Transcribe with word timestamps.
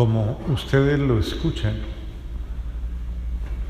como 0.00 0.40
ustedes 0.48 0.98
lo 0.98 1.18
escuchan, 1.18 1.74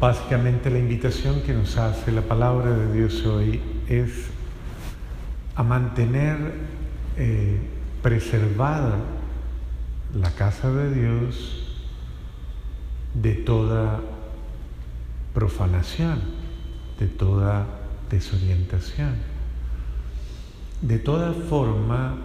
básicamente 0.00 0.70
la 0.70 0.78
invitación 0.78 1.42
que 1.42 1.52
nos 1.52 1.76
hace 1.76 2.12
la 2.12 2.22
palabra 2.22 2.70
de 2.70 2.92
Dios 2.92 3.26
hoy 3.26 3.60
es 3.88 4.28
a 5.56 5.64
mantener 5.64 6.54
eh, 7.16 7.58
preservada 8.00 8.98
la 10.14 10.30
casa 10.30 10.70
de 10.70 10.94
Dios 10.94 11.66
de 13.14 13.34
toda 13.34 14.00
profanación, 15.34 16.20
de 17.00 17.08
toda 17.08 17.66
desorientación, 18.08 19.16
de 20.80 21.00
toda 21.00 21.32
forma 21.32 22.18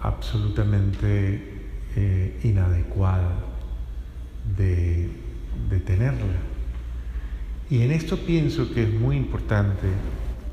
absolutamente 0.00 1.64
eh, 1.96 2.38
inadecuada 2.44 3.47
de, 4.56 5.10
tenerla. 5.84 6.38
Y 7.70 7.82
en 7.82 7.92
esto 7.92 8.16
pienso 8.16 8.72
que 8.72 8.84
es 8.84 8.92
muy 8.92 9.16
importante 9.16 9.86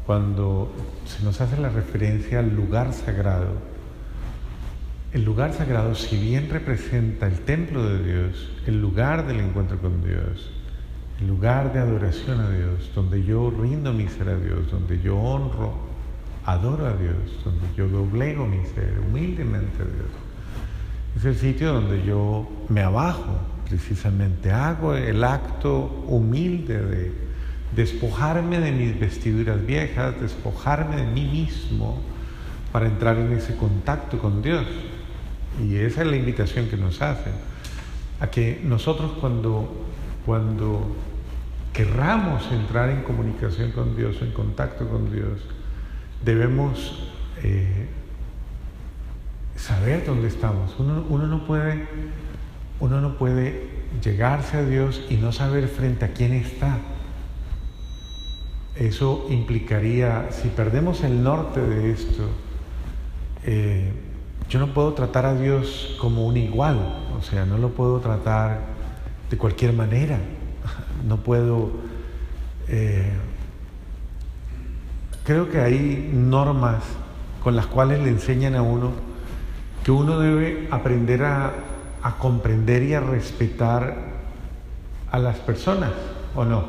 cuando 0.06 0.74
se 1.06 1.24
nos 1.24 1.40
hace 1.42 1.60
la 1.60 1.70
referencia 1.70 2.40
al 2.40 2.56
lugar 2.56 2.94
sagrado. 2.94 3.54
El 5.14 5.24
lugar 5.24 5.54
sagrado, 5.54 5.96
si 5.96 6.18
bien 6.18 6.50
representa 6.50 7.28
el 7.28 7.40
templo 7.40 7.88
de 7.88 8.04
Dios, 8.04 8.52
el 8.68 8.82
lugar 8.82 9.26
del 9.26 9.40
encuentro 9.40 9.80
con 9.80 10.04
Dios, 10.04 10.52
el 11.22 11.28
lugar 11.28 11.72
de 11.72 11.80
adoración 11.80 12.42
a 12.42 12.50
Dios, 12.50 12.92
donde 12.94 13.24
yo 13.24 13.50
rindo 13.50 13.94
mi 13.94 14.08
ser 14.10 14.28
a 14.30 14.38
Dios, 14.38 14.70
donde 14.70 15.02
yo 15.02 15.18
honro, 15.18 15.74
adoro 16.46 16.86
a 16.86 16.94
Dios, 16.94 17.16
donde 17.44 17.66
yo 17.78 17.88
doblego 17.88 18.46
mi 18.46 18.64
ser 18.66 19.00
humildemente 19.00 19.82
a 19.82 19.86
Dios. 19.86 20.12
Es 21.16 21.24
el 21.24 21.36
sitio 21.36 21.74
donde 21.74 22.06
yo 22.06 22.48
me 22.68 22.82
abajo, 22.82 23.40
precisamente, 23.68 24.52
hago 24.52 24.96
el 24.96 25.24
acto 25.24 26.04
humilde 26.08 26.80
de 26.86 27.12
despojarme 27.76 28.60
de 28.60 28.72
mis 28.72 29.00
vestiduras 29.00 29.66
viejas, 29.66 30.20
despojarme 30.20 30.98
de 30.98 31.06
mí 31.08 31.26
mismo 31.26 32.02
para 32.72 32.88
entrar 32.88 33.18
en 33.18 33.34
ese 33.34 33.56
contacto 33.56 34.20
con 34.20 34.42
Dios. 34.42 34.66
Y 35.62 35.76
esa 35.76 36.02
es 36.02 36.08
la 36.08 36.18
invitación 36.18 36.68
que 36.68 36.78
nos 36.78 37.02
hacen, 37.02 37.34
a 38.20 38.28
que 38.28 38.62
nosotros 38.64 39.14
cuando, 39.20 39.86
cuando 40.26 40.96
querramos 41.74 42.50
entrar 42.52 42.90
en 42.90 43.04
comunicación 43.04 43.72
con 43.72 43.96
Dios, 43.96 44.18
en 44.22 44.32
contacto 44.32 44.88
con 44.88 45.12
Dios, 45.12 45.42
debemos 46.24 47.10
eh, 47.44 47.88
saber 49.56 50.06
dónde 50.06 50.28
estamos. 50.28 50.76
Uno, 50.80 51.06
uno, 51.10 51.28
no 51.28 51.46
puede, 51.46 51.88
uno 52.80 53.02
no 53.02 53.18
puede 53.18 53.70
llegarse 54.04 54.58
a 54.58 54.66
Dios 54.66 55.02
y 55.10 55.16
no 55.16 55.32
saber 55.32 55.68
frente 55.68 56.06
a 56.06 56.14
quién 56.14 56.34
está. 56.34 56.78
Eso 58.76 59.28
implicaría, 59.30 60.28
si 60.32 60.50
perdemos 60.50 61.04
el 61.04 61.24
norte 61.24 61.62
de 61.62 61.92
esto, 61.92 62.30
eh, 63.46 63.92
yo 64.50 64.60
no 64.60 64.74
puedo 64.74 64.94
tratar 64.94 65.26
a 65.26 65.34
Dios 65.34 65.96
como 66.00 66.26
un 66.26 66.36
igual, 66.36 66.78
o 67.18 67.22
sea, 67.22 67.46
no 67.46 67.58
lo 67.58 67.70
puedo 67.70 68.00
tratar 68.00 68.60
de 69.30 69.38
cualquier 69.38 69.74
manera, 69.74 70.20
no 71.08 71.18
puedo... 71.18 71.72
Eh, 72.68 73.12
creo 75.24 75.50
que 75.50 75.60
hay 75.60 76.12
normas 76.14 76.84
con 77.44 77.56
las 77.56 77.68
cuales 77.68 78.00
le 78.02 78.10
enseñan 78.10 78.56
a 78.56 78.62
uno 78.62 78.92
que 79.84 79.92
uno 79.92 80.20
debe 80.20 80.68
aprender 80.72 81.24
a, 81.24 81.54
a 82.06 82.18
comprender 82.20 82.84
y 82.84 82.94
a 82.94 83.00
respetar 83.00 83.96
a 85.12 85.18
las 85.18 85.38
personas, 85.38 85.92
¿o 86.36 86.46
no? 86.46 86.64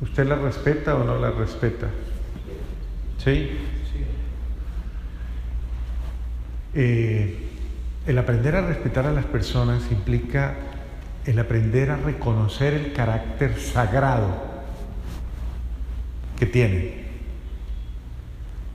¿Usted 0.00 0.28
la 0.28 0.36
respeta 0.36 0.94
o 0.94 1.02
no 1.02 1.18
la 1.18 1.32
respeta? 1.32 1.88
¿Sí? 3.18 3.50
Eh, 6.72 7.48
el 8.06 8.18
aprender 8.18 8.54
a 8.54 8.60
respetar 8.60 9.06
a 9.06 9.12
las 9.12 9.24
personas 9.24 9.90
implica 9.90 10.54
el 11.26 11.36
aprender 11.40 11.90
a 11.90 11.96
reconocer 11.96 12.74
el 12.74 12.92
carácter 12.92 13.58
sagrado 13.58 14.36
que 16.38 16.46
tiene, 16.46 17.06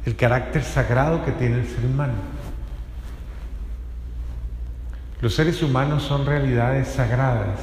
el 0.06 0.18
carácter 0.18 0.62
sagrado 0.62 1.24
que 1.24 1.32
tiene 1.32 1.62
el 1.62 1.68
ser 1.68 1.86
humano. 1.86 2.43
Los 5.24 5.34
seres 5.34 5.64
humanos 5.64 6.04
son 6.04 6.28
realidades 6.28 6.90
sagradas 6.90 7.60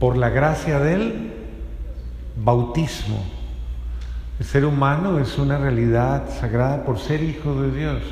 por 0.00 0.16
la 0.16 0.30
gracia 0.30 0.80
del 0.80 1.32
bautismo 2.36 3.22
el 4.38 4.46
ser 4.46 4.64
humano 4.64 5.20
es 5.20 5.38
una 5.38 5.58
realidad 5.58 6.28
sagrada 6.40 6.84
por 6.84 6.98
ser 6.98 7.22
hijo 7.22 7.62
de 7.62 7.70
Dios. 7.70 8.02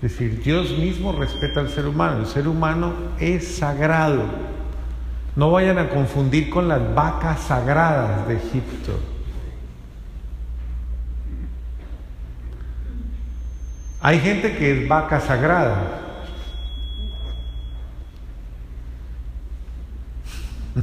Es 0.00 0.12
decir, 0.12 0.40
Dios 0.40 0.70
mismo 0.78 1.12
respeta 1.12 1.60
al 1.60 1.68
ser 1.68 1.86
humano. 1.86 2.20
El 2.20 2.26
ser 2.26 2.46
humano 2.46 2.92
es 3.18 3.56
sagrado. 3.56 4.22
No 5.34 5.50
vayan 5.50 5.78
a 5.78 5.88
confundir 5.88 6.48
con 6.48 6.68
las 6.68 6.94
vacas 6.94 7.40
sagradas 7.40 8.28
de 8.28 8.36
Egipto. 8.36 8.92
Hay 14.04 14.18
gente 14.18 14.56
que 14.56 14.82
es 14.82 14.88
vaca 14.88 15.20
sagrada, 15.20 16.00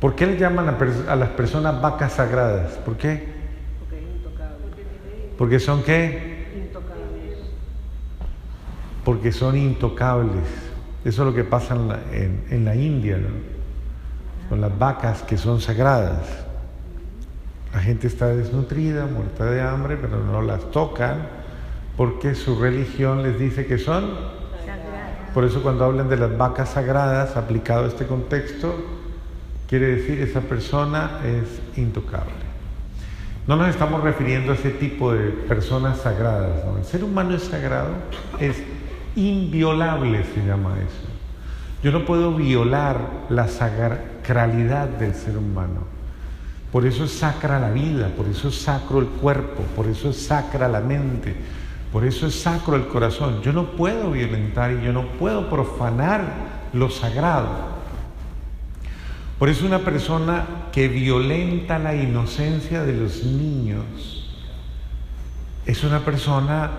¿Por 0.00 0.14
qué 0.14 0.26
le 0.26 0.38
llaman 0.38 0.70
a, 0.70 1.14
las 1.14 1.28
personas 1.30 1.78
vacas 1.82 2.14
sagradas? 2.14 2.72
¿Por 2.78 2.96
qué? 2.96 3.34
Porque 3.78 4.00
intocables. 4.00 4.72
¿Porque 5.36 5.60
son 5.60 5.82
qué? 5.82 6.46
Intocables. 6.56 7.38
Porque 9.04 9.30
son 9.30 9.58
intocables. 9.58 10.48
Eso 11.04 11.22
es 11.22 11.28
lo 11.28 11.34
que 11.34 11.44
pasa 11.44 11.74
en 11.74 11.88
la, 11.88 11.98
en 12.48 12.64
la 12.64 12.74
India, 12.74 13.18
¿no? 13.18 13.28
Con 14.48 14.62
las 14.62 14.78
vacas 14.78 15.22
que 15.22 15.36
son 15.36 15.60
sagradas. 15.60 16.43
La 17.74 17.80
gente 17.80 18.06
está 18.06 18.28
desnutrida, 18.28 19.06
muerta 19.06 19.46
de 19.46 19.60
hambre, 19.60 19.98
pero 20.00 20.20
no 20.20 20.40
las 20.42 20.70
tocan 20.70 21.26
porque 21.96 22.36
su 22.36 22.60
religión 22.60 23.24
les 23.24 23.38
dice 23.38 23.66
que 23.66 23.78
son 23.78 24.10
sagradas. 24.64 25.30
Por 25.34 25.44
eso 25.44 25.60
cuando 25.60 25.84
hablan 25.84 26.08
de 26.08 26.16
las 26.16 26.38
vacas 26.38 26.70
sagradas, 26.70 27.36
aplicado 27.36 27.84
a 27.84 27.88
este 27.88 28.06
contexto, 28.06 28.76
quiere 29.68 29.96
decir 29.96 30.20
esa 30.20 30.40
persona 30.40 31.18
es 31.24 31.78
intocable. 31.78 32.32
No 33.48 33.56
nos 33.56 33.68
estamos 33.68 34.02
refiriendo 34.02 34.52
a 34.52 34.54
ese 34.54 34.70
tipo 34.70 35.12
de 35.12 35.30
personas 35.30 35.98
sagradas. 35.98 36.62
El 36.78 36.84
ser 36.84 37.02
humano 37.02 37.34
es 37.34 37.42
sagrado, 37.42 37.90
es 38.38 38.62
inviolable, 39.16 40.24
se 40.32 40.46
llama 40.46 40.76
eso. 40.78 41.08
Yo 41.82 41.90
no 41.90 42.04
puedo 42.04 42.32
violar 42.34 42.98
la 43.28 43.48
sacralidad 43.48 44.88
del 44.88 45.14
ser 45.14 45.36
humano. 45.36 46.03
Por 46.74 46.86
eso 46.86 47.04
es 47.04 47.12
sacra 47.12 47.60
la 47.60 47.70
vida, 47.70 48.08
por 48.16 48.26
eso 48.26 48.48
es 48.48 48.60
sacro 48.60 48.98
el 48.98 49.06
cuerpo, 49.06 49.62
por 49.76 49.86
eso 49.86 50.10
es 50.10 50.26
sacra 50.26 50.66
la 50.66 50.80
mente, 50.80 51.32
por 51.92 52.04
eso 52.04 52.26
es 52.26 52.34
sacro 52.34 52.74
el 52.74 52.88
corazón. 52.88 53.42
Yo 53.42 53.52
no 53.52 53.76
puedo 53.76 54.10
violentar 54.10 54.72
y 54.72 54.84
yo 54.84 54.92
no 54.92 55.06
puedo 55.06 55.48
profanar 55.48 56.24
lo 56.72 56.90
sagrado. 56.90 57.46
Por 59.38 59.50
eso 59.50 59.64
una 59.66 59.84
persona 59.84 60.46
que 60.72 60.88
violenta 60.88 61.78
la 61.78 61.94
inocencia 61.94 62.82
de 62.82 62.94
los 62.94 63.22
niños 63.22 64.34
es 65.66 65.84
una 65.84 66.00
persona 66.00 66.72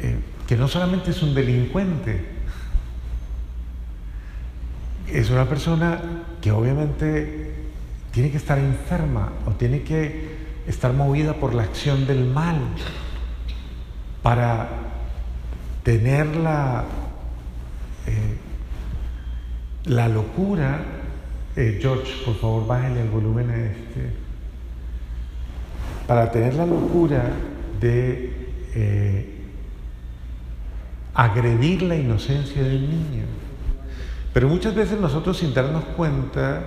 eh, 0.00 0.20
que 0.46 0.56
no 0.56 0.68
solamente 0.68 1.10
es 1.10 1.22
un 1.22 1.34
delincuente, 1.34 2.24
es 5.06 5.28
una 5.28 5.44
persona 5.44 6.00
que 6.40 6.50
obviamente 6.50 7.43
tiene 8.14 8.30
que 8.30 8.36
estar 8.36 8.58
enferma 8.58 9.32
o 9.46 9.50
tiene 9.50 9.82
que 9.82 10.44
estar 10.66 10.92
movida 10.92 11.34
por 11.34 11.52
la 11.52 11.64
acción 11.64 12.06
del 12.06 12.24
mal 12.24 12.56
para 14.22 14.68
tener 15.82 16.36
la, 16.36 16.84
eh, 18.06 18.36
la 19.84 20.08
locura 20.08 20.80
eh, 21.56 21.78
George, 21.80 22.12
por 22.24 22.34
favor, 22.36 22.66
bájale 22.66 23.02
el 23.02 23.08
volumen 23.08 23.48
a 23.50 23.56
este. 23.56 24.10
Para 26.06 26.30
tener 26.32 26.54
la 26.54 26.66
locura 26.66 27.30
de 27.80 28.48
eh, 28.74 29.34
agredir 31.14 31.82
la 31.82 31.94
inocencia 31.94 32.62
del 32.62 32.90
niño. 32.90 33.24
Pero 34.32 34.48
muchas 34.48 34.74
veces 34.74 35.00
nosotros 35.00 35.38
sin 35.38 35.54
darnos 35.54 35.84
cuenta 35.96 36.60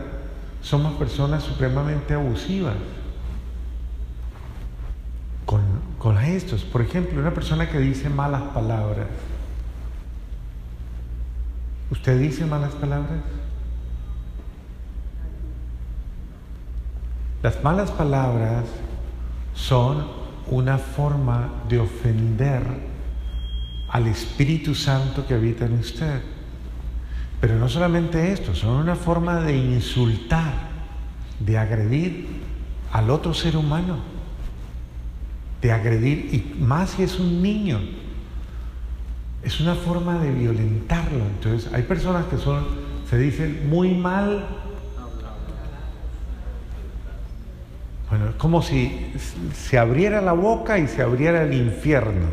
somos 0.61 0.93
personas 0.95 1.43
supremamente 1.43 2.13
abusivas 2.13 2.75
con 5.45 5.77
con 5.97 6.17
estos. 6.19 6.63
Por 6.63 6.81
ejemplo, 6.81 7.19
una 7.19 7.33
persona 7.33 7.69
que 7.69 7.79
dice 7.79 8.09
malas 8.09 8.43
palabras. 8.53 9.07
¿Usted 11.89 12.19
dice 12.19 12.45
malas 12.45 12.73
palabras? 12.73 13.19
Las 17.41 17.63
malas 17.63 17.91
palabras 17.91 18.65
son 19.53 20.05
una 20.47 20.77
forma 20.77 21.49
de 21.69 21.79
ofender 21.79 22.63
al 23.89 24.07
Espíritu 24.07 24.75
Santo 24.75 25.25
que 25.25 25.33
habita 25.33 25.65
en 25.65 25.73
usted. 25.73 26.21
Pero 27.39 27.55
no 27.55 27.69
solamente 27.69 28.31
esto, 28.31 28.55
son 28.55 28.77
una 28.77 28.95
forma 28.95 29.41
de 29.41 29.55
insultar, 29.55 30.53
de 31.39 31.57
agredir 31.57 32.27
al 32.91 33.09
otro 33.09 33.33
ser 33.33 33.55
humano, 33.55 33.97
de 35.61 35.71
agredir, 35.71 36.33
y 36.33 36.55
más 36.59 36.91
si 36.91 37.03
es 37.03 37.19
un 37.19 37.41
niño, 37.43 37.79
es 39.43 39.59
una 39.59 39.75
forma 39.75 40.17
de 40.19 40.31
violentarlo. 40.31 41.23
Entonces, 41.25 41.71
hay 41.73 41.83
personas 41.83 42.25
que 42.25 42.37
son, 42.37 42.65
se 43.09 43.17
dicen 43.17 43.69
muy 43.69 43.93
mal. 43.93 44.45
Bueno, 48.09 48.29
es 48.29 48.35
como 48.35 48.61
si 48.61 49.11
se 49.53 49.77
abriera 49.77 50.21
la 50.21 50.33
boca 50.33 50.79
y 50.79 50.87
se 50.87 51.03
abriera 51.03 51.43
el 51.43 51.53
infierno. 51.53 52.27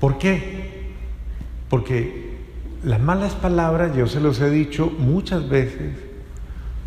¿Por 0.00 0.18
qué? 0.18 0.65
Porque 1.68 2.36
las 2.84 3.00
malas 3.00 3.34
palabras, 3.34 3.96
yo 3.96 4.06
se 4.06 4.20
los 4.20 4.40
he 4.40 4.50
dicho 4.50 4.92
muchas 4.98 5.48
veces, 5.48 5.94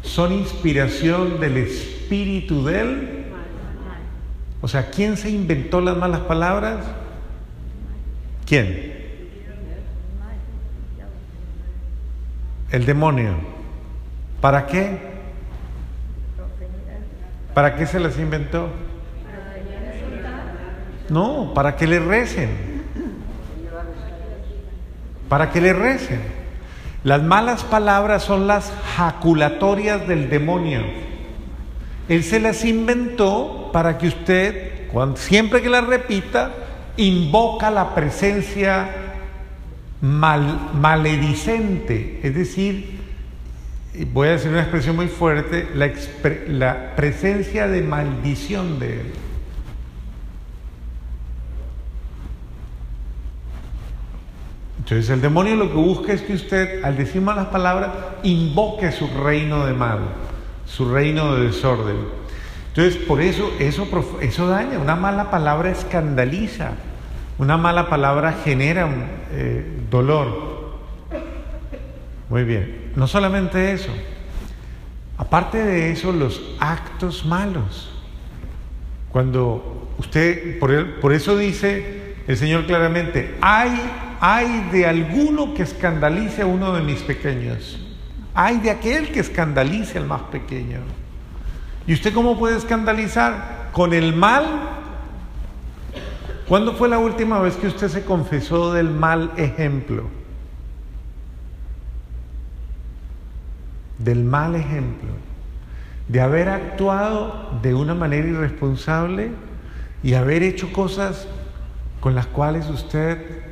son 0.02 0.32
inspiración 0.34 1.40
del 1.40 1.58
espíritu 1.58 2.64
del... 2.66 3.26
O 4.62 4.68
sea, 4.68 4.90
¿quién 4.90 5.18
se 5.18 5.30
inventó 5.30 5.80
las 5.82 5.98
malas 5.98 6.22
palabras? 6.22 6.86
¿Quién? 8.46 9.00
El 12.72 12.86
demonio. 12.86 13.34
¿Para 14.42 14.68
qué? 14.68 14.98
¿Para 17.54 17.76
qué 17.76 17.86
se 17.86 18.00
las 18.00 18.18
inventó? 18.18 18.70
No, 21.10 21.54
para 21.54 21.76
que 21.76 21.88
le 21.88 22.00
recen. 22.00 22.69
Para 25.30 25.52
que 25.52 25.62
le 25.62 25.74
recen. 25.74 26.20
Las 27.04 27.24
malas 27.24 27.64
palabras 27.64 28.24
son 28.24 28.48
las 28.48 28.74
jaculatorias 28.98 30.06
del 30.08 30.30
demonio. 30.30 30.82
Él 32.10 32.24
se 32.24 32.40
las 32.40 32.66
inventó 32.66 33.70
para 33.72 33.98
que 33.98 34.08
usted, 34.08 34.90
siempre 35.16 35.62
que 35.62 35.70
las 35.70 35.86
repita, 35.86 36.52
invoca 36.98 37.72
la 37.72 37.96
presencia 37.96 38.90
mal, 40.02 40.72
maledicente, 40.74 42.20
es 42.24 42.36
decir, 42.36 43.00
voy 44.14 44.30
a 44.30 44.32
decir 44.32 44.50
una 44.52 44.62
expresión 44.62 44.96
muy 44.96 45.08
fuerte, 45.08 45.68
la, 45.76 45.92
la 46.48 46.96
presencia 46.96 47.68
de 47.68 47.82
maldición 47.82 48.80
de 48.80 49.02
él. 49.02 49.14
Entonces 54.90 55.12
el 55.12 55.22
demonio 55.22 55.56
lo 55.56 55.70
que 55.70 55.76
busca 55.76 56.14
es 56.14 56.24
que 56.24 56.34
usted, 56.34 56.84
al 56.84 56.98
decir 56.98 57.22
malas 57.22 57.50
palabras, 57.50 57.92
invoque 58.24 58.92
su 58.92 59.08
reino 59.08 59.68
de 59.68 59.74
mal, 59.74 60.00
su 60.66 60.92
reino 60.92 61.36
de 61.36 61.46
desorden. 61.46 61.98
Entonces 62.70 62.96
por 62.96 63.22
eso 63.22 63.52
eso, 63.60 64.48
daña, 64.48 64.80
una 64.80 64.96
mala 64.96 65.30
palabra 65.30 65.70
escandaliza. 65.70 66.72
Una 67.38 67.56
mala 67.56 67.88
palabra 67.88 68.40
genera 68.44 68.90
eh, 69.32 69.64
dolor. 69.92 70.80
Muy 72.28 72.44
bien. 72.44 72.92
No 72.96 73.06
solamente 73.06 73.72
eso. 73.72 73.92
Aparte 75.20 75.64
de 75.64 75.92
eso, 75.92 76.12
los 76.12 76.42
actos 76.60 77.28
malos. 77.28 77.92
Cuando 79.12 79.88
usted, 80.00 80.58
por 80.60 81.14
eso 81.14 81.38
dice 81.38 82.16
el 82.28 82.38
Señor 82.38 82.66
claramente, 82.66 83.38
hay, 83.40 83.80
hay 84.20 84.70
de 84.72 84.86
alguno 84.86 85.54
que 85.54 85.64
escandalice 85.64 86.42
a 86.42 86.46
uno 86.46 86.74
de 86.74 86.82
mis 86.82 87.02
pequeños. 87.02 87.80
Hay 88.34 88.60
de 88.60 88.72
aquel 88.72 89.12
que 89.12 89.20
escandalice 89.20 89.98
al 89.98 90.06
más 90.06 90.22
pequeño. 90.24 90.80
¿Y 91.88 91.94
usted 91.94 92.14
cómo 92.14 92.38
puede 92.38 92.58
escandalizar? 92.58 93.70
Con 93.72 93.94
el 93.94 94.16
mal 94.16 94.80
¿Cuándo 96.50 96.74
fue 96.74 96.90
la 96.90 96.98
última 96.98 97.40
vez 97.40 97.56
que 97.58 97.68
usted 97.68 97.90
se 97.90 98.04
confesó 98.04 98.74
del 98.74 98.90
mal 98.90 99.34
ejemplo? 99.38 100.06
Del 104.00 104.24
mal 104.24 104.56
ejemplo. 104.56 105.10
De 106.08 106.22
haber 106.22 106.50
actuado 106.50 107.60
de 107.62 107.76
una 107.76 107.94
manera 107.94 108.28
irresponsable 108.28 109.30
y 110.02 110.16
haber 110.16 110.42
hecho 110.42 110.74
cosas 110.74 111.28
con 112.00 112.16
las 112.16 112.26
cuales 112.26 112.68
usted 112.68 113.44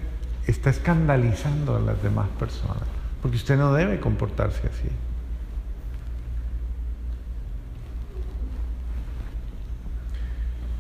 está 0.48 0.70
escandalizando 0.70 1.76
a 1.76 1.80
las 1.80 2.02
demás 2.02 2.28
personas. 2.40 2.84
Porque 3.22 3.38
usted 3.38 3.58
no 3.58 3.74
debe 3.74 4.00
comportarse 4.00 4.68
así. 4.68 4.90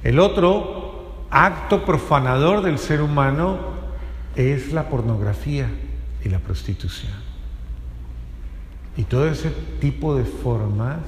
El 0.04 0.20
otro 0.20 1.26
acto 1.30 1.84
profanador 1.84 2.62
del 2.64 2.78
ser 2.78 3.02
humano 3.02 3.58
es 4.36 4.72
la 4.72 4.90
pornografía 4.90 5.70
y 6.24 6.30
la 6.30 6.40
prostitución. 6.40 7.12
Y 8.96 9.04
todo 9.04 9.28
ese 9.28 9.52
tipo 9.82 10.16
de 10.16 10.24
formas 10.24 11.00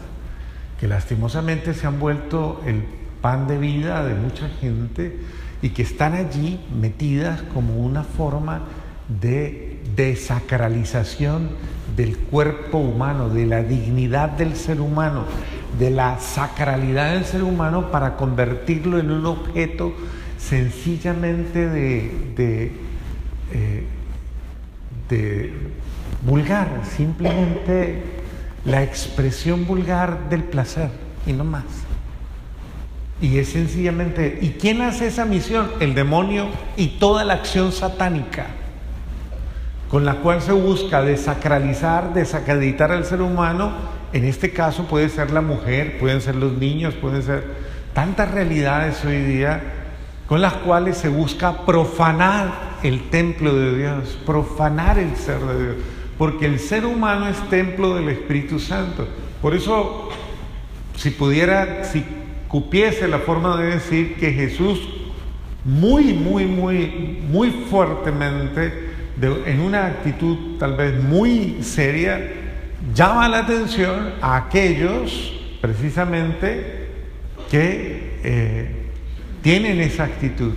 que 0.80 0.88
lastimosamente 0.88 1.74
se 1.74 1.88
han 1.88 2.00
vuelto 2.00 2.62
el 2.66 2.84
pan 3.22 3.48
de 3.48 3.58
vida 3.58 4.04
de 4.04 4.16
mucha 4.16 4.50
gente 4.50 5.20
y 5.62 5.70
que 5.70 5.82
están 5.82 6.14
allí 6.14 6.60
metidas 6.80 7.42
como 7.54 7.76
una 7.78 8.04
forma 8.04 8.62
de 9.22 9.82
desacralización 9.96 11.50
del 11.96 12.18
cuerpo 12.18 12.78
humano, 12.78 13.30
de 13.30 13.46
la 13.46 13.64
dignidad 13.64 14.30
del 14.30 14.56
ser 14.56 14.80
humano, 14.80 15.26
de 15.78 15.90
la 15.90 16.20
sacralidad 16.20 17.14
del 17.14 17.26
ser 17.26 17.44
humano 17.44 17.92
para 17.92 18.16
convertirlo 18.16 19.00
en 19.00 19.12
un 19.12 19.26
objeto 19.26 19.94
sencillamente 20.38 21.68
de, 21.68 22.72
eh, 23.52 23.84
de, 25.10 25.54
vulgar, 26.26 26.82
simplemente 26.96 28.04
la 28.66 28.84
expresión 28.84 29.66
vulgar 29.66 30.30
del 30.30 30.44
placer 30.44 30.90
y 31.26 31.34
no 31.34 31.44
más. 31.44 31.64
Y 33.22 33.38
es 33.38 33.50
sencillamente, 33.50 34.40
¿y 34.42 34.52
quién 34.52 34.82
hace 34.82 35.08
esa 35.08 35.26
misión? 35.26 35.70
El 35.80 35.94
demonio 35.94 36.48
y 36.78 36.88
toda 37.00 37.26
la 37.26 37.34
acción 37.34 37.72
satánica 37.72 38.48
con 39.90 40.06
la 40.06 40.16
cual 40.16 40.42
se 40.42 40.52
busca 40.52 41.02
desacralizar, 41.02 42.14
desacreditar 42.14 42.92
al 42.92 43.06
ser 43.06 43.22
humano. 43.22 43.72
En 44.14 44.24
este 44.24 44.52
caso 44.52 44.86
puede 44.86 45.10
ser 45.10 45.32
la 45.32 45.42
mujer, 45.42 45.98
pueden 46.00 46.22
ser 46.22 46.36
los 46.36 46.54
niños, 46.54 46.94
pueden 46.94 47.24
ser 47.24 47.44
tantas 47.94 48.32
realidades 48.32 49.04
hoy 49.04 49.22
día 49.24 49.62
con 50.28 50.42
las 50.42 50.54
cuales 50.54 50.96
se 50.98 51.10
busca 51.10 51.66
profanar 51.66 52.70
el 52.84 53.10
templo 53.10 53.54
de 53.54 53.78
Dios, 53.78 54.18
profanar 54.28 55.00
el 55.00 55.16
ser 55.16 55.40
de 55.40 55.64
Dios, 55.64 55.76
porque 56.20 56.46
el 56.46 56.60
ser 56.60 56.86
humano 56.86 57.28
es 57.28 57.38
templo 57.50 57.96
del 57.96 58.10
Espíritu 58.10 58.60
Santo. 58.60 59.08
Por 59.42 59.56
eso, 59.56 60.10
si 60.96 61.10
pudiera, 61.10 61.84
si 61.84 62.06
cupiese 62.50 63.08
la 63.08 63.20
forma 63.20 63.56
de 63.56 63.76
decir 63.76 64.18
que 64.18 64.34
Jesús 64.34 64.82
muy, 65.64 66.14
muy, 66.14 66.46
muy, 66.46 67.22
muy 67.30 67.52
fuertemente, 67.70 68.90
en 69.22 69.62
una 69.62 69.86
actitud 69.86 70.58
tal 70.58 70.76
vez 70.76 71.02
muy 71.02 71.62
seria, 71.62 72.20
llama 72.94 73.30
la 73.30 73.40
atención 73.40 74.14
a 74.22 74.38
aquellos 74.38 75.34
precisamente 75.62 76.88
que 77.52 78.20
eh, 78.24 78.92
tienen 79.42 79.80
esa 79.80 80.06
actitud, 80.06 80.54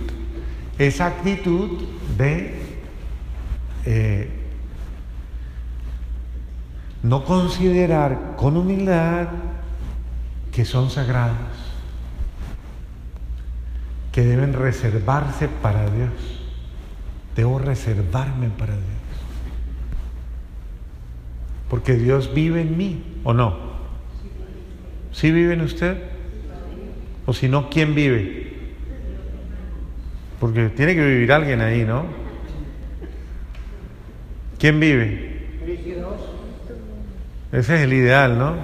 esa 0.77 1.07
actitud 1.07 1.83
de 2.17 2.53
eh, 3.85 4.29
no 7.03 7.25
considerar 7.25 8.35
con 8.37 8.55
humildad 8.55 9.27
que 10.53 10.63
son 10.63 10.89
sagrados, 10.89 11.72
que 14.13 14.21
deben 14.21 14.53
reservarse 14.53 15.49
para 15.49 15.89
Dios. 15.89 16.11
Debo 17.35 17.57
reservarme 17.57 18.49
para 18.49 18.73
Dios. 18.73 18.85
Porque 21.67 21.95
Dios 21.95 22.33
vive 22.33 22.61
en 22.61 22.77
mí, 22.77 23.03
¿o 23.23 23.33
no? 23.33 23.73
¿Sí 25.11 25.31
vive 25.31 25.55
en 25.55 25.61
usted? 25.61 25.97
O 27.25 27.33
si 27.33 27.49
no, 27.49 27.69
¿quién 27.71 27.95
vive? 27.95 28.53
Porque 30.39 30.69
tiene 30.69 30.93
que 30.93 31.03
vivir 31.03 31.31
alguien 31.31 31.61
ahí, 31.61 31.83
¿no? 31.83 32.05
¿Quién 34.59 34.79
vive? 34.79 35.33
Ese 37.51 37.75
es 37.75 37.81
el 37.81 37.93
ideal, 37.93 38.37
¿no? 38.37 38.55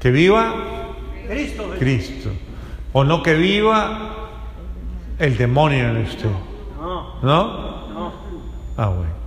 Que 0.00 0.10
viva 0.10 0.54
Cristo. 1.28 1.74
Cristo. 1.78 2.30
O 2.92 3.04
no 3.04 3.22
que 3.22 3.34
viva 3.34 4.13
el 5.18 5.36
demonio 5.36 5.88
en 5.90 5.96
usted. 5.98 6.30
No, 6.80 7.20
¿No? 7.22 7.88
no. 7.88 8.12
Ah, 8.76 8.88
bueno. 8.88 9.24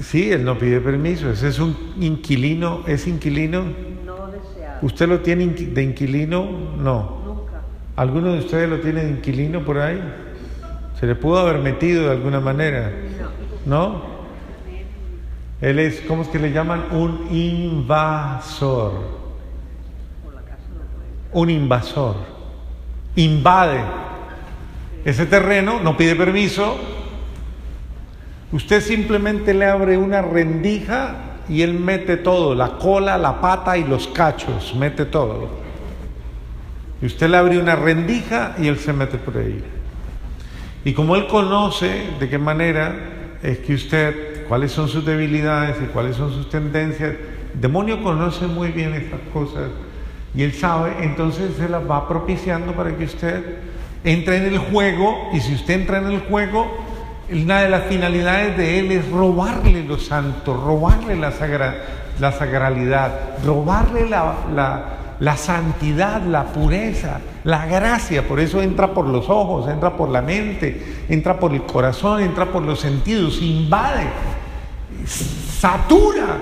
Sí, 0.00 0.32
él 0.32 0.44
no 0.44 0.58
pide 0.58 0.80
permiso. 0.80 1.30
Ese 1.30 1.48
es 1.48 1.58
un 1.58 1.76
inquilino. 2.00 2.82
¿Es 2.86 3.06
inquilino? 3.06 3.64
No 4.04 4.26
deseado. 4.28 4.78
¿Usted 4.82 5.08
lo 5.08 5.20
tiene 5.20 5.46
de 5.46 5.82
inquilino? 5.82 6.44
No. 6.78 7.20
Nunca. 7.24 7.62
¿Alguno 7.96 8.32
de 8.32 8.38
ustedes 8.38 8.68
lo 8.68 8.80
tiene 8.80 9.04
de 9.04 9.10
inquilino 9.10 9.64
por 9.64 9.78
ahí? 9.78 10.02
¿Se 10.98 11.06
le 11.06 11.14
pudo 11.14 11.38
haber 11.38 11.58
metido 11.58 12.04
de 12.04 12.12
alguna 12.12 12.40
manera? 12.40 12.90
¿No? 13.66 14.02
Él 15.60 15.78
es, 15.78 16.00
¿cómo 16.02 16.22
es 16.22 16.28
que 16.28 16.38
le 16.38 16.52
llaman? 16.52 16.86
Un 16.90 17.28
invasor. 17.30 18.92
Por 20.24 20.34
la 20.34 20.42
casa 20.42 20.62
no 20.74 20.80
puede. 20.96 21.12
Un 21.32 21.50
invasor. 21.50 22.16
Invade 23.16 23.82
ese 25.04 25.26
terreno, 25.26 25.80
no 25.80 25.96
pide 25.96 26.14
permiso. 26.14 26.76
Usted 28.52 28.80
simplemente 28.80 29.54
le 29.54 29.66
abre 29.66 29.96
una 29.96 30.22
rendija 30.22 31.16
y 31.48 31.62
él 31.62 31.74
mete 31.74 32.16
todo, 32.16 32.54
la 32.54 32.78
cola, 32.78 33.18
la 33.18 33.40
pata 33.40 33.76
y 33.76 33.84
los 33.84 34.06
cachos, 34.08 34.74
mete 34.76 35.06
todo. 35.06 35.48
Y 37.00 37.06
usted 37.06 37.28
le 37.28 37.36
abre 37.36 37.58
una 37.58 37.74
rendija 37.74 38.54
y 38.58 38.68
él 38.68 38.78
se 38.78 38.92
mete 38.92 39.18
por 39.18 39.36
ahí. 39.38 39.62
Y 40.84 40.92
como 40.92 41.16
él 41.16 41.26
conoce 41.26 42.10
de 42.20 42.28
qué 42.28 42.38
manera 42.38 42.94
es 43.42 43.58
que 43.58 43.74
usted, 43.74 44.46
cuáles 44.46 44.70
son 44.70 44.88
sus 44.88 45.04
debilidades 45.04 45.76
y 45.82 45.86
cuáles 45.86 46.16
son 46.16 46.32
sus 46.32 46.48
tendencias, 46.48 47.14
demonio 47.54 48.02
conoce 48.02 48.46
muy 48.46 48.68
bien 48.68 48.94
estas 48.94 49.20
cosas 49.32 49.70
y 50.34 50.42
él 50.42 50.52
sabe, 50.54 50.92
entonces 51.02 51.52
se 51.56 51.68
las 51.68 51.82
va 51.88 52.08
propiciando 52.08 52.72
para 52.72 52.96
que 52.96 53.04
usted 53.04 53.56
entre 54.04 54.38
en 54.38 54.44
el 54.44 54.58
juego 54.58 55.28
y 55.32 55.40
si 55.40 55.54
usted 55.54 55.74
entra 55.74 55.98
en 55.98 56.06
el 56.06 56.20
juego, 56.20 56.66
una 57.30 57.60
de 57.62 57.68
las 57.68 57.84
finalidades 57.84 58.56
de 58.56 58.78
él 58.80 58.92
es 58.92 59.08
robarle 59.10 59.84
lo 59.84 59.98
santo, 59.98 60.54
robarle 60.54 61.16
la, 61.16 61.30
sagra- 61.32 61.76
la 62.18 62.32
sagralidad, 62.32 63.12
robarle 63.44 64.08
la, 64.08 64.34
la- 64.54 64.84
la 65.20 65.36
santidad, 65.36 66.20
la 66.22 66.46
pureza, 66.46 67.20
la 67.44 67.64
gracia. 67.66 68.26
Por 68.26 68.40
eso 68.40 68.60
entra 68.60 68.88
por 68.92 69.06
los 69.06 69.30
ojos, 69.30 69.68
entra 69.70 69.96
por 69.96 70.08
la 70.08 70.20
mente, 70.20 71.04
entra 71.08 71.38
por 71.38 71.52
el 71.54 71.62
corazón, 71.62 72.20
entra 72.22 72.46
por 72.46 72.62
los 72.62 72.80
sentidos, 72.80 73.40
invade, 73.40 74.06
satura 75.06 76.38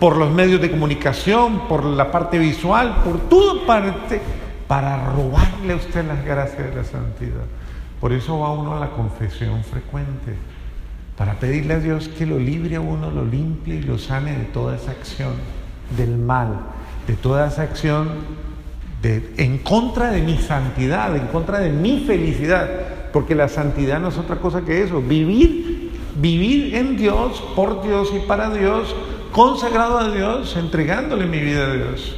por 0.00 0.16
los 0.16 0.32
medios 0.32 0.60
de 0.60 0.70
comunicación, 0.70 1.68
por 1.68 1.84
la 1.84 2.10
parte 2.10 2.38
visual, 2.38 3.02
por 3.04 3.20
toda 3.28 3.66
parte, 3.66 4.20
para 4.66 5.12
robarle 5.12 5.74
a 5.74 5.76
usted 5.76 6.04
las 6.06 6.24
gracias 6.24 6.70
de 6.70 6.74
la 6.74 6.84
santidad. 6.84 7.44
Por 8.00 8.12
eso 8.12 8.38
va 8.38 8.50
uno 8.52 8.76
a 8.76 8.80
la 8.80 8.90
confesión 8.90 9.62
frecuente, 9.62 10.34
para 11.18 11.34
pedirle 11.34 11.74
a 11.74 11.78
Dios 11.80 12.08
que 12.08 12.24
lo 12.24 12.38
libre 12.38 12.76
a 12.76 12.80
uno, 12.80 13.10
lo 13.10 13.26
limpie 13.26 13.74
y 13.74 13.82
lo 13.82 13.98
sane 13.98 14.32
de 14.38 14.44
toda 14.44 14.74
esa 14.76 14.92
acción 14.92 15.34
del 15.98 16.16
mal, 16.16 16.60
de 17.06 17.14
toda 17.14 17.48
esa 17.48 17.62
acción 17.62 18.08
de- 19.02 19.34
en 19.36 19.58
contra 19.58 20.10
de 20.10 20.22
mi 20.22 20.38
santidad, 20.38 21.14
en 21.14 21.26
contra 21.26 21.58
de 21.58 21.70
mi 21.70 22.04
felicidad, 22.06 22.68
porque 23.12 23.34
la 23.34 23.48
santidad 23.48 24.00
no 24.00 24.08
es 24.08 24.16
otra 24.16 24.36
cosa 24.36 24.62
que 24.62 24.82
eso, 24.82 25.02
vivir, 25.02 25.90
vivir 26.16 26.74
en 26.74 26.96
Dios, 26.96 27.42
por 27.54 27.82
Dios 27.82 28.10
y 28.16 28.26
para 28.26 28.48
Dios, 28.48 28.94
consagrado 29.32 29.98
a 29.98 30.10
Dios, 30.10 30.56
entregándole 30.56 31.26
mi 31.26 31.40
vida 31.40 31.66
a 31.66 31.72
Dios. 31.72 32.16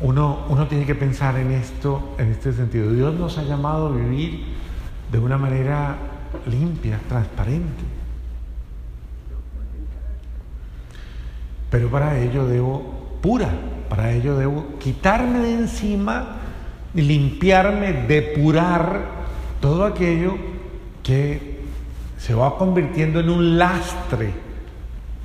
Uno, 0.00 0.44
uno 0.48 0.66
tiene 0.68 0.86
que 0.86 0.94
pensar 0.94 1.36
en 1.38 1.50
esto, 1.50 2.14
en 2.18 2.30
este 2.30 2.52
sentido. 2.52 2.92
Dios 2.92 3.14
nos 3.14 3.36
ha 3.38 3.42
llamado 3.42 3.88
a 3.88 3.90
vivir 3.90 4.44
de 5.10 5.18
una 5.18 5.36
manera 5.38 5.96
limpia, 6.46 7.00
transparente. 7.08 7.82
Pero 11.70 11.90
para 11.90 12.18
ello 12.18 12.46
debo, 12.46 13.18
pura, 13.20 13.50
para 13.88 14.12
ello 14.12 14.36
debo 14.36 14.78
quitarme 14.78 15.40
de 15.40 15.52
encima, 15.54 16.36
limpiarme, 16.94 17.92
depurar 18.06 19.18
todo 19.60 19.84
aquello 19.84 20.36
que 21.02 21.58
se 22.18 22.34
va 22.34 22.56
convirtiendo 22.56 23.20
en 23.20 23.30
un 23.30 23.58
lastre 23.58 24.47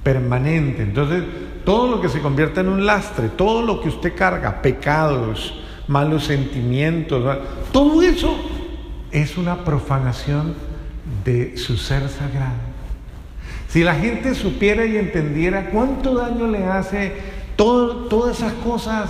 permanente. 0.04 0.84
Entonces, 0.84 1.24
todo 1.66 1.88
lo 1.90 2.02
que 2.02 2.10
se 2.10 2.20
convierta 2.20 2.62
en 2.62 2.70
un 2.70 2.86
lastre, 2.86 3.30
todo 3.30 3.62
lo 3.62 3.82
que 3.82 3.90
usted 3.90 4.14
carga, 4.16 4.62
pecados, 4.62 5.62
malos 5.88 6.26
sentimientos, 6.26 7.26
¿va? 7.26 7.40
todo 7.72 8.02
eso 8.02 8.36
es 9.12 9.38
una 9.38 9.64
profanación 9.64 10.56
de 11.24 11.58
su 11.58 11.78
ser 11.78 12.08
sagrado. 12.10 12.74
Si 13.68 13.84
la 13.84 13.96
gente 13.96 14.36
supiera 14.36 14.86
y 14.86 14.98
entendiera 14.98 15.70
cuánto 15.72 16.16
daño 16.16 16.48
le 16.48 16.66
hace 16.66 17.14
todo- 17.56 18.06
todas 18.08 18.38
esas 18.38 18.54
cosas 18.54 19.10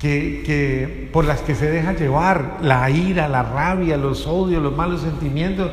que, 0.00 0.42
que- 0.44 1.08
por 1.12 1.24
las 1.24 1.40
que 1.40 1.54
se 1.54 1.70
deja 1.70 1.92
llevar, 1.94 2.58
la 2.62 2.88
ira, 2.90 3.28
la 3.28 3.42
rabia, 3.42 3.96
los 3.96 4.26
odios, 4.26 4.62
los 4.62 4.76
malos 4.76 5.00
sentimientos, 5.02 5.70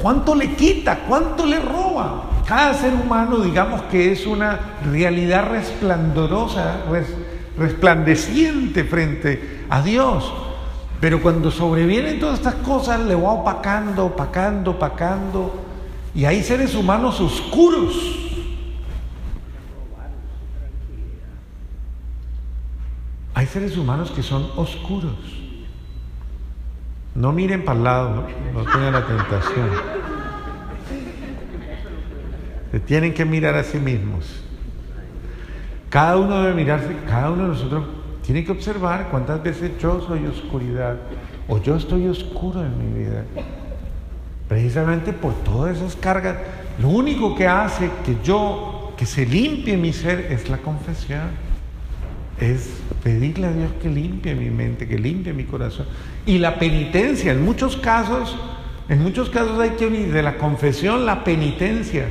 ¿cuánto 0.00 0.34
le 0.34 0.54
quita? 0.54 1.00
¿Cuánto 1.08 1.44
le 1.46 1.58
roba? 1.60 2.24
Cada 2.46 2.72
ser 2.74 2.94
humano, 2.94 3.38
digamos 3.40 3.82
que 3.82 4.10
es 4.12 4.26
una 4.26 4.58
realidad 4.90 5.50
resplandorosa, 5.50 6.84
res- 6.90 7.14
resplandeciente 7.58 8.84
frente 8.84 9.64
a 9.68 9.82
Dios. 9.82 10.32
Pero 11.00 11.20
cuando 11.22 11.50
sobrevienen 11.50 12.18
todas 12.18 12.38
estas 12.38 12.54
cosas, 12.56 13.00
le 13.00 13.14
va 13.14 13.30
opacando, 13.32 14.06
opacando, 14.06 14.72
opacando. 14.72 15.64
Y 16.14 16.24
hay 16.24 16.42
seres 16.42 16.74
humanos 16.74 17.20
oscuros. 17.20 17.94
Hay 23.34 23.46
seres 23.46 23.76
humanos 23.76 24.10
que 24.10 24.22
son 24.22 24.48
oscuros. 24.56 25.14
No 27.18 27.32
miren 27.32 27.64
para 27.64 27.76
el 27.76 27.84
lado, 27.84 28.24
no 28.54 28.62
tengan 28.62 28.92
la 28.92 29.04
tentación. 29.04 29.70
Se 32.70 32.78
tienen 32.78 33.12
que 33.12 33.24
mirar 33.24 33.56
a 33.56 33.64
sí 33.64 33.78
mismos. 33.78 34.44
Cada 35.90 36.16
uno 36.16 36.42
debe 36.42 36.54
mirarse, 36.54 36.94
cada 37.08 37.32
uno 37.32 37.42
de 37.42 37.48
nosotros 37.48 37.86
tiene 38.22 38.44
que 38.44 38.52
observar 38.52 39.08
cuántas 39.10 39.42
veces 39.42 39.72
yo 39.80 40.00
soy 40.06 40.26
oscuridad 40.26 40.94
o 41.48 41.60
yo 41.60 41.74
estoy 41.74 42.06
oscuro 42.06 42.64
en 42.64 42.78
mi 42.78 43.00
vida. 43.00 43.24
Precisamente 44.46 45.12
por 45.12 45.34
todas 45.42 45.76
esas 45.76 45.96
cargas, 45.96 46.36
lo 46.80 46.86
único 46.86 47.34
que 47.34 47.48
hace 47.48 47.90
que 48.04 48.16
yo, 48.22 48.92
que 48.96 49.06
se 49.06 49.26
limpie 49.26 49.76
mi 49.76 49.92
ser 49.92 50.30
es 50.30 50.48
la 50.48 50.58
confesión. 50.58 51.47
Es 52.40 52.70
pedirle 53.02 53.48
a 53.48 53.52
Dios 53.52 53.70
que 53.82 53.88
limpie 53.88 54.34
mi 54.34 54.50
mente, 54.50 54.86
que 54.86 54.98
limpie 54.98 55.32
mi 55.32 55.44
corazón. 55.44 55.86
Y 56.24 56.38
la 56.38 56.58
penitencia, 56.58 57.32
en 57.32 57.44
muchos 57.44 57.76
casos, 57.76 58.36
en 58.88 59.02
muchos 59.02 59.28
casos 59.28 59.58
hay 59.58 59.70
que 59.70 59.86
unir 59.86 60.12
de 60.12 60.22
la 60.22 60.38
confesión 60.38 61.04
la 61.04 61.24
penitencia, 61.24 62.06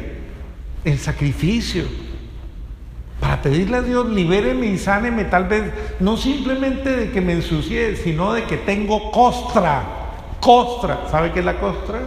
el 0.84 1.00
sacrificio. 1.00 1.86
Para 3.20 3.42
pedirle 3.42 3.78
a 3.78 3.82
Dios, 3.82 4.10
libéreme 4.10 4.68
y 4.68 4.78
sáneme, 4.78 5.26
tal 5.26 5.46
vez 5.46 5.64
no 6.00 6.18
simplemente 6.18 6.96
de 6.96 7.12
que 7.12 7.20
me 7.20 7.34
ensucie, 7.34 7.96
sino 7.96 8.34
de 8.34 8.44
que 8.44 8.58
tengo 8.58 9.12
costra. 9.12 9.84
Costra, 10.40 11.08
¿sabe 11.10 11.32
qué 11.32 11.40
es 11.40 11.46
la 11.46 11.60
costra? 11.60 12.02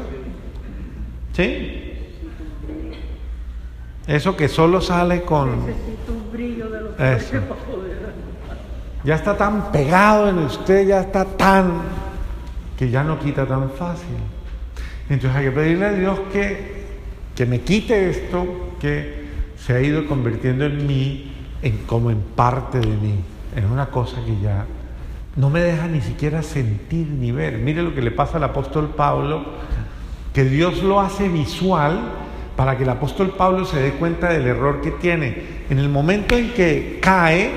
¿Sí? 1.32 1.89
Eso 4.10 4.36
que 4.36 4.48
solo 4.48 4.80
sale 4.80 5.22
con... 5.22 5.66
Necesito 5.66 6.12
un 6.12 6.32
brillo 6.32 6.68
de 6.68 6.80
los 6.80 6.98
Eso. 6.98 7.36
Ya 9.04 9.14
está 9.14 9.36
tan 9.36 9.70
pegado 9.70 10.28
en 10.28 10.38
usted, 10.38 10.88
ya 10.88 11.02
está 11.02 11.24
tan... 11.24 11.74
que 12.76 12.90
ya 12.90 13.04
no 13.04 13.20
quita 13.20 13.46
tan 13.46 13.70
fácil. 13.70 14.16
Entonces 15.08 15.38
hay 15.38 15.44
que 15.44 15.52
pedirle 15.52 15.86
a 15.86 15.92
Dios 15.92 16.18
que, 16.32 16.86
que 17.36 17.46
me 17.46 17.60
quite 17.60 18.10
esto 18.10 18.74
que 18.80 19.28
se 19.56 19.74
ha 19.74 19.80
ido 19.80 20.04
convirtiendo 20.08 20.64
en 20.64 20.88
mí, 20.88 21.32
en 21.62 21.78
como 21.86 22.10
en 22.10 22.20
parte 22.20 22.80
de 22.80 22.88
mí, 22.88 23.14
en 23.54 23.66
una 23.66 23.90
cosa 23.90 24.16
que 24.26 24.40
ya 24.40 24.66
no 25.36 25.50
me 25.50 25.60
deja 25.60 25.86
ni 25.86 26.00
siquiera 26.00 26.42
sentir 26.42 27.06
ni 27.06 27.30
ver. 27.30 27.58
Mire 27.58 27.84
lo 27.84 27.94
que 27.94 28.02
le 28.02 28.10
pasa 28.10 28.38
al 28.38 28.44
apóstol 28.44 28.88
Pablo, 28.88 29.44
que 30.34 30.42
Dios 30.42 30.82
lo 30.82 31.00
hace 31.00 31.28
visual 31.28 32.00
para 32.56 32.76
que 32.76 32.82
el 32.82 32.90
apóstol 32.90 33.34
Pablo 33.36 33.64
se 33.64 33.80
dé 33.80 33.92
cuenta 33.92 34.28
del 34.28 34.46
error 34.46 34.80
que 34.80 34.90
tiene. 34.90 35.64
En 35.70 35.78
el 35.78 35.88
momento 35.88 36.36
en 36.36 36.52
que 36.52 36.98
cae, 37.00 37.50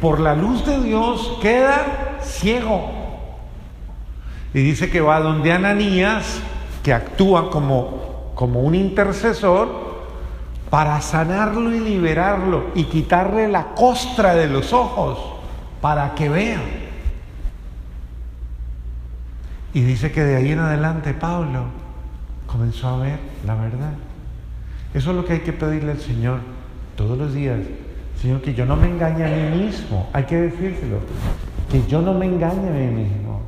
por 0.00 0.20
la 0.20 0.34
luz 0.34 0.64
de 0.66 0.80
Dios 0.80 1.38
queda 1.42 2.18
ciego. 2.22 2.90
Y 4.52 4.60
dice 4.60 4.90
que 4.90 5.00
va 5.00 5.20
donde 5.20 5.52
Ananías, 5.52 6.40
que 6.82 6.92
actúa 6.92 7.50
como, 7.50 8.32
como 8.34 8.60
un 8.60 8.74
intercesor, 8.74 9.90
para 10.70 11.00
sanarlo 11.00 11.74
y 11.74 11.80
liberarlo 11.80 12.66
y 12.74 12.84
quitarle 12.84 13.48
la 13.48 13.74
costra 13.74 14.34
de 14.34 14.46
los 14.46 14.72
ojos 14.72 15.18
para 15.80 16.14
que 16.14 16.28
vea. 16.28 16.60
Y 19.74 19.82
dice 19.82 20.10
que 20.12 20.22
de 20.22 20.36
ahí 20.36 20.52
en 20.52 20.60
adelante 20.60 21.12
Pablo 21.12 21.64
comenzó 22.46 22.88
a 22.88 22.98
ver 22.98 23.18
la 23.44 23.54
verdad. 23.56 23.92
Eso 24.92 25.10
es 25.10 25.16
lo 25.16 25.24
que 25.24 25.34
hay 25.34 25.40
que 25.40 25.52
pedirle 25.52 25.92
al 25.92 26.00
Señor 26.00 26.40
todos 26.96 27.16
los 27.16 27.32
días. 27.32 27.58
Señor, 28.20 28.42
que 28.42 28.54
yo 28.54 28.66
no 28.66 28.76
me 28.76 28.88
engañe 28.88 29.24
a 29.24 29.28
mí 29.28 29.64
mismo. 29.64 30.10
Hay 30.12 30.24
que 30.24 30.36
decírselo. 30.36 30.98
Que 31.70 31.86
yo 31.86 32.02
no 32.02 32.12
me 32.12 32.26
engañe 32.26 32.68
a 32.68 32.72
mí 32.72 32.86
mismo. 32.86 33.40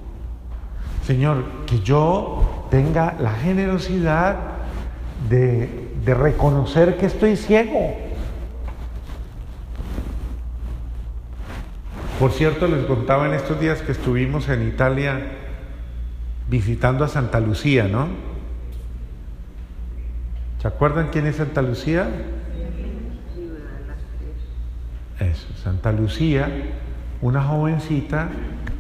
Señor, 1.05 1.45
que 1.67 1.81
yo 1.81 2.67
tenga 2.71 3.17
la 3.19 3.33
generosidad 3.33 4.37
de, 5.29 5.91
de 6.05 6.15
reconocer 6.15 6.97
que 6.97 7.07
estoy 7.07 7.37
ciego. 7.37 7.97
Por 12.21 12.31
cierto, 12.31 12.69
les 12.69 12.87
contaba 12.87 13.27
en 13.27 13.35
estos 13.35 13.59
días 13.59 13.83
que 13.83 13.91
estuvimos 13.91 14.49
en 14.49 14.69
Italia 14.69 15.21
visitando 16.49 17.05
a 17.05 17.09
Santa 17.09 17.41
Lucía, 17.41 17.89
¿no? 17.89 18.32
¿Se 20.63 20.69
acuerdan 20.69 21.09
quién 21.11 21.27
es 21.27 21.35
Santa 21.35 21.61
Lucía? 21.61 22.09
Eso, 25.19 25.49
Santa 25.61 25.91
Lucía, 25.91 26.49
una 27.21 27.43
jovencita 27.43 28.29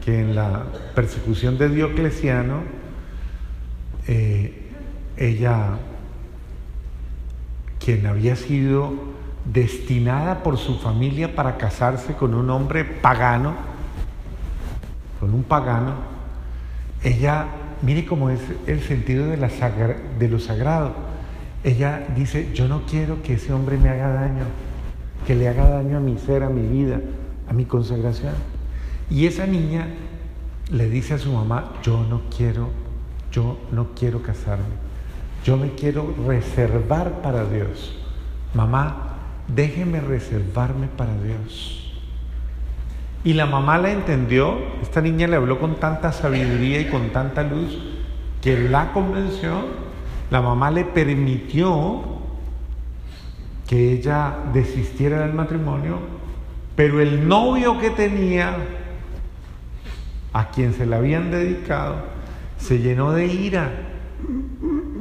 que 0.04 0.20
en 0.20 0.36
la 0.36 0.62
persecución 0.94 1.58
de 1.58 1.68
Diocleciano, 1.70 2.62
eh, 4.06 4.70
ella, 5.16 5.70
quien 7.84 8.06
había 8.06 8.36
sido 8.36 8.92
destinada 9.44 10.44
por 10.44 10.58
su 10.58 10.78
familia 10.78 11.34
para 11.34 11.56
casarse 11.56 12.14
con 12.14 12.34
un 12.34 12.48
hombre 12.50 12.84
pagano, 12.84 13.56
con 15.18 15.34
un 15.34 15.42
pagano, 15.42 15.94
ella, 17.02 17.48
mire 17.82 18.06
cómo 18.06 18.30
es 18.30 18.38
el 18.68 18.82
sentido 18.82 19.26
de, 19.26 20.28
lo 20.28 20.38
sagrado. 20.38 21.11
Ella 21.64 22.06
dice, 22.16 22.50
yo 22.52 22.66
no 22.66 22.82
quiero 22.86 23.22
que 23.22 23.34
ese 23.34 23.52
hombre 23.52 23.76
me 23.76 23.88
haga 23.88 24.12
daño, 24.12 24.44
que 25.26 25.34
le 25.34 25.48
haga 25.48 25.68
daño 25.68 25.98
a 25.98 26.00
mi 26.00 26.18
ser, 26.18 26.42
a 26.42 26.48
mi 26.48 26.66
vida, 26.66 27.00
a 27.48 27.52
mi 27.52 27.64
consagración. 27.64 28.34
Y 29.08 29.26
esa 29.26 29.46
niña 29.46 29.86
le 30.70 30.88
dice 30.88 31.14
a 31.14 31.18
su 31.18 31.32
mamá, 31.32 31.74
yo 31.82 32.04
no 32.08 32.22
quiero, 32.36 32.70
yo 33.30 33.58
no 33.70 33.88
quiero 33.94 34.22
casarme, 34.22 34.64
yo 35.44 35.56
me 35.56 35.70
quiero 35.74 36.14
reservar 36.26 37.22
para 37.22 37.44
Dios. 37.44 37.96
Mamá, 38.54 39.18
déjeme 39.48 40.00
reservarme 40.00 40.88
para 40.88 41.14
Dios. 41.22 41.92
Y 43.24 43.34
la 43.34 43.46
mamá 43.46 43.78
la 43.78 43.92
entendió, 43.92 44.58
esta 44.82 45.00
niña 45.00 45.28
le 45.28 45.36
habló 45.36 45.60
con 45.60 45.76
tanta 45.76 46.10
sabiduría 46.10 46.80
y 46.80 46.86
con 46.86 47.10
tanta 47.10 47.44
luz 47.44 47.78
que 48.40 48.68
la 48.68 48.92
convenció, 48.92 49.81
la 50.32 50.40
mamá 50.40 50.70
le 50.70 50.86
permitió 50.86 52.00
que 53.68 53.92
ella 53.92 54.34
desistiera 54.54 55.20
del 55.20 55.34
matrimonio, 55.34 55.98
pero 56.74 57.02
el 57.02 57.28
novio 57.28 57.78
que 57.78 57.90
tenía, 57.90 58.56
a 60.32 60.48
quien 60.48 60.72
se 60.72 60.86
le 60.86 60.96
habían 60.96 61.30
dedicado, 61.30 61.96
se 62.56 62.78
llenó 62.78 63.12
de 63.12 63.26
ira, 63.26 63.72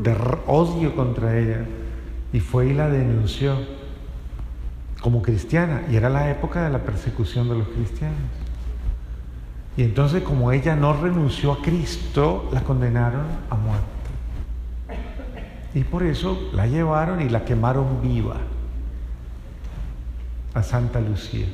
de 0.01 0.17
odio 0.47 0.97
contra 0.97 1.39
ella, 1.39 1.63
y 2.34 2.41
fue 2.41 2.67
y 2.67 2.73
la 2.73 2.89
denunció 2.89 3.55
como 4.99 5.21
cristiana, 5.21 5.84
y 5.89 5.95
era 5.95 6.10
la 6.10 6.29
época 6.29 6.65
de 6.65 6.71
la 6.71 6.79
persecución 6.79 7.47
de 7.47 7.58
los 7.58 7.69
cristianos. 7.69 8.19
Y 9.77 9.84
entonces 9.84 10.23
como 10.23 10.51
ella 10.51 10.75
no 10.75 10.91
renunció 10.91 11.53
a 11.53 11.62
Cristo, 11.62 12.49
la 12.51 12.65
condenaron 12.65 13.23
a 13.49 13.55
muerte. 13.55 14.00
Y 15.73 15.84
por 15.84 16.03
eso 16.03 16.49
la 16.53 16.67
llevaron 16.67 17.21
y 17.21 17.29
la 17.29 17.45
quemaron 17.45 18.01
viva 18.01 18.38
a 20.53 20.63
Santa 20.63 20.99
Lucía. 20.99 21.47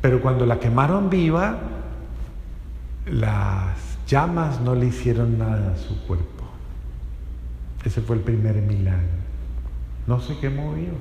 Pero 0.00 0.20
cuando 0.20 0.46
la 0.46 0.58
quemaron 0.58 1.10
viva, 1.10 1.58
las 3.06 3.98
llamas 4.06 4.60
no 4.60 4.74
le 4.74 4.86
hicieron 4.86 5.38
nada 5.38 5.72
a 5.72 5.76
su 5.76 6.00
cuerpo. 6.06 6.44
Ese 7.84 8.00
fue 8.00 8.16
el 8.16 8.22
primer 8.22 8.56
milagro 8.56 9.26
no 10.06 10.20
se 10.20 10.36
quemó 10.38 10.72
viva. 10.72 10.96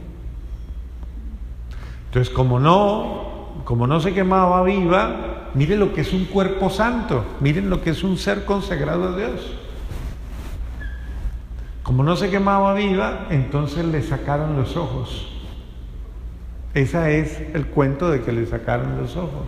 Entonces, 2.07 2.33
como 2.33 2.59
no, 2.59 3.61
como 3.65 3.87
no 3.87 3.99
se 3.99 4.13
quemaba 4.13 4.63
viva, 4.63 5.49
miren 5.53 5.79
lo 5.79 5.93
que 5.93 6.01
es 6.01 6.13
un 6.13 6.25
cuerpo 6.25 6.69
santo, 6.69 7.25
miren 7.39 7.69
lo 7.69 7.81
que 7.81 7.91
es 7.91 8.03
un 8.03 8.17
ser 8.17 8.45
consagrado 8.45 9.09
a 9.09 9.17
Dios. 9.17 9.53
Como 11.85 12.01
no 12.01 12.15
se 12.15 12.31
quemaba 12.31 12.73
viva, 12.73 13.27
entonces 13.29 13.85
le 13.85 14.01
sacaron 14.01 14.57
los 14.57 14.75
ojos. 14.75 15.27
Ese 16.73 17.19
es 17.19 17.39
el 17.53 17.67
cuento 17.67 18.09
de 18.09 18.23
que 18.23 18.31
le 18.31 18.47
sacaron 18.47 18.97
los 18.97 19.15
ojos. 19.15 19.45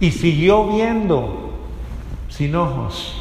Y 0.00 0.10
siguió 0.10 0.66
viendo 0.66 1.52
sin 2.28 2.56
ojos. 2.56 3.14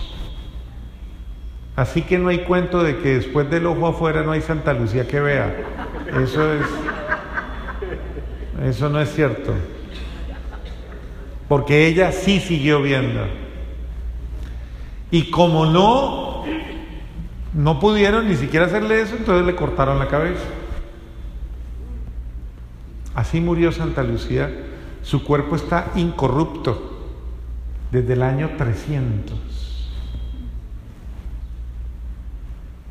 Así 1.75 2.01
que 2.01 2.17
no 2.17 2.29
hay 2.29 2.39
cuento 2.39 2.81
de 2.81 2.97
que 2.97 3.17
después 3.17 3.47
del 3.51 3.67
ojo 3.67 3.85
afuera 3.85 4.23
no 4.23 4.31
hay 4.31 4.41
Santa 4.41 4.73
Lucía 4.73 5.07
que 5.07 5.19
vea. 5.19 5.55
Eso 6.19 6.51
es. 6.51 6.65
Eso 8.63 8.89
no 8.89 8.99
es 8.99 9.13
cierto. 9.13 9.53
Porque 11.47 11.85
ella 11.85 12.11
sí 12.11 12.39
siguió 12.39 12.81
viendo. 12.81 13.21
Y 15.11 15.29
como 15.29 15.67
no, 15.67 16.26
no 17.57 17.79
pudieron 17.79 18.27
ni 18.27 18.35
siquiera 18.35 18.67
hacerle 18.67 19.01
eso, 19.01 19.15
entonces 19.17 19.45
le 19.45 19.55
cortaron 19.55 19.97
la 19.97 20.07
cabeza. 20.07 20.43
Así 23.15 23.41
murió 23.41 23.71
Santa 23.71 24.03
Lucía. 24.03 24.51
Su 25.01 25.23
cuerpo 25.23 25.55
está 25.55 25.91
incorrupto 25.95 26.97
desde 27.91 28.13
el 28.13 28.21
año 28.21 28.51
300. 28.57 29.89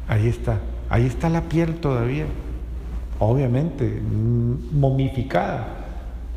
Ahí 0.09 0.27
está, 0.27 0.59
ahí 0.91 1.07
está 1.07 1.29
la 1.29 1.43
piel 1.43 1.77
todavía, 1.77 2.27
obviamente, 3.21 3.85
mm, 4.01 4.79
momificada 4.79 5.87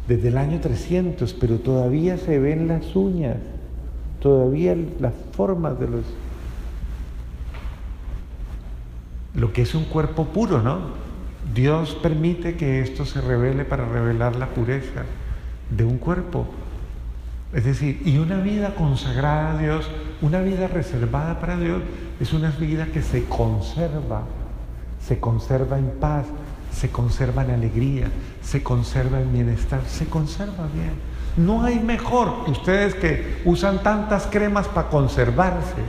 desde 0.08 0.28
el 0.28 0.38
año 0.38 0.60
300, 0.60 1.34
pero 1.34 1.58
todavía 1.58 2.18
se 2.18 2.38
ven 2.38 2.68
las 2.68 2.96
uñas, 2.96 3.38
todavía 4.20 4.76
las 5.00 5.14
formas 5.32 5.80
de 5.80 5.88
los... 5.88 6.04
Lo 9.36 9.54
que 9.54 9.62
es 9.62 9.76
un 9.76 9.86
cuerpo 9.86 10.26
puro, 10.26 10.62
¿no? 10.62 10.80
Dios 11.54 11.98
permite 12.02 12.56
que 12.56 12.82
esto 12.82 13.06
se 13.06 13.22
revele 13.22 13.66
para 13.66 13.86
revelar 13.86 14.36
la 14.36 14.48
pureza 14.48 15.04
de 15.70 15.84
un 15.84 15.98
cuerpo. 15.98 16.48
Es 17.54 17.66
decir, 17.66 18.02
y 18.06 18.18
una 18.20 18.38
vida 18.38 18.76
consagrada 18.76 19.52
a 19.54 19.58
Dios, 19.58 19.90
una 20.22 20.42
vida 20.42 20.68
reservada 20.68 21.40
para 21.40 21.58
Dios, 21.58 21.82
es 22.20 22.34
una 22.34 22.52
vida 22.52 22.88
que 22.88 23.02
se 23.02 23.26
conserva, 23.26 24.24
se 25.04 25.20
conserva 25.20 25.80
en 25.80 25.90
paz, 26.00 26.26
se 26.72 26.90
conserva 26.90 27.44
en 27.44 27.52
alegría, 27.52 28.12
se 28.44 28.62
conserva 28.62 29.20
en 29.20 29.34
bienestar, 29.34 29.82
se 29.88 30.06
conserva 30.06 30.68
bien. 30.74 30.94
No 31.38 31.64
hay 31.64 31.80
mejor 31.80 32.44
ustedes 32.48 32.94
que 32.96 33.42
usan 33.46 33.82
tantas 33.82 34.28
cremas 34.28 34.68
para 34.68 34.90
conservarse. 34.90 35.82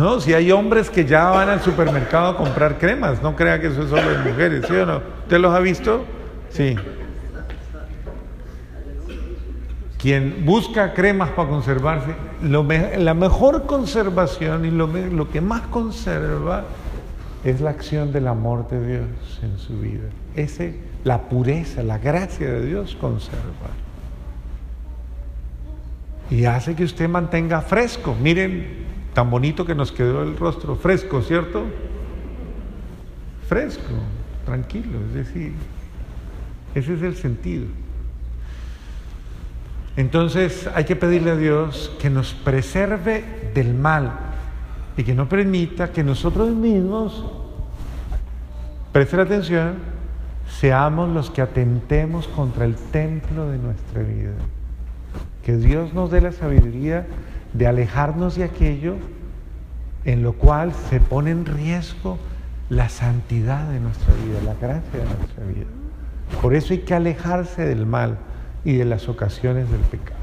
No, 0.00 0.18
si 0.18 0.32
hay 0.32 0.50
hombres 0.50 0.88
que 0.88 1.04
ya 1.04 1.28
van 1.28 1.50
al 1.50 1.60
supermercado 1.60 2.28
a 2.28 2.36
comprar 2.38 2.78
cremas, 2.78 3.22
no 3.22 3.36
crea 3.36 3.60
que 3.60 3.66
eso 3.66 3.82
es 3.82 3.90
solo 3.90 4.08
de 4.08 4.30
mujeres, 4.30 4.64
¿sí 4.66 4.72
o 4.72 4.86
no? 4.86 5.02
¿Usted 5.24 5.38
los 5.38 5.52
ha 5.52 5.58
visto? 5.58 6.06
Sí. 6.48 6.74
Quien 9.98 10.46
busca 10.46 10.94
cremas 10.94 11.28
para 11.28 11.50
conservarse, 11.50 12.14
la 12.42 13.12
mejor 13.12 13.66
conservación 13.66 14.64
y 14.64 14.70
lo, 14.70 14.86
lo 14.86 15.28
que 15.28 15.42
más 15.42 15.66
conserva 15.66 16.64
es 17.44 17.60
la 17.60 17.68
acción 17.68 18.10
del 18.10 18.26
amor 18.28 18.70
de 18.70 18.86
Dios 18.86 19.40
en 19.42 19.58
su 19.58 19.78
vida. 19.80 20.08
Ese, 20.34 20.80
la 21.04 21.28
pureza, 21.28 21.82
la 21.82 21.98
gracia 21.98 22.50
de 22.50 22.64
Dios 22.64 22.96
conserva. 22.98 23.68
y 26.30 26.46
hace 26.46 26.74
que 26.74 26.84
usted 26.84 27.06
mantenga 27.06 27.60
fresco. 27.60 28.16
Miren, 28.18 28.88
tan 29.14 29.30
bonito 29.30 29.64
que 29.64 29.74
nos 29.74 29.92
quedó 29.92 30.22
el 30.22 30.36
rostro, 30.36 30.76
fresco, 30.76 31.22
¿cierto? 31.22 31.64
Fresco, 33.48 33.94
tranquilo, 34.44 34.98
es 35.08 35.14
decir, 35.14 35.52
ese 36.74 36.94
es 36.94 37.02
el 37.02 37.16
sentido. 37.16 37.66
Entonces 39.96 40.68
hay 40.74 40.84
que 40.84 40.96
pedirle 40.96 41.32
a 41.32 41.36
Dios 41.36 41.92
que 42.00 42.10
nos 42.10 42.32
preserve 42.32 43.24
del 43.54 43.74
mal 43.74 44.12
y 44.96 45.02
que 45.02 45.14
no 45.14 45.28
permita 45.28 45.90
que 45.90 46.04
nosotros 46.04 46.50
mismos, 46.50 47.24
presten 48.92 49.20
atención, 49.20 49.74
seamos 50.58 51.08
los 51.10 51.30
que 51.30 51.42
atentemos 51.42 52.28
contra 52.28 52.64
el 52.64 52.76
templo 52.76 53.48
de 53.50 53.58
nuestra 53.58 54.02
vida. 54.02 54.32
Que 55.44 55.56
Dios 55.56 55.92
nos 55.94 56.10
dé 56.10 56.20
la 56.20 56.32
sabiduría 56.32 57.06
de 57.52 57.66
alejarnos 57.66 58.36
de 58.36 58.44
aquello 58.44 58.96
en 60.04 60.22
lo 60.22 60.32
cual 60.34 60.72
se 60.88 61.00
pone 61.00 61.30
en 61.30 61.44
riesgo 61.44 62.18
la 62.68 62.88
santidad 62.88 63.68
de 63.68 63.80
nuestra 63.80 64.14
vida, 64.14 64.40
la 64.44 64.54
gracia 64.54 65.00
de 65.00 65.04
nuestra 65.04 65.44
vida. 65.44 65.66
Por 66.40 66.54
eso 66.54 66.72
hay 66.72 66.80
que 66.80 66.94
alejarse 66.94 67.66
del 67.66 67.84
mal 67.86 68.18
y 68.64 68.74
de 68.74 68.84
las 68.84 69.08
ocasiones 69.08 69.70
del 69.70 69.80
pecado. 69.80 70.19